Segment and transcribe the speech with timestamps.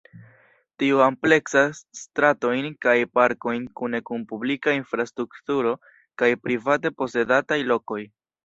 [0.83, 5.77] Tio ampleksas stratojn kaj parkojn kune kun publika infrastrukturo
[6.23, 8.05] kaj private-posedataj lokoj.